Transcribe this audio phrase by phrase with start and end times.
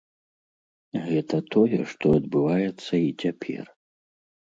[1.09, 3.65] Гэта тое, што адбываецца і цяпер.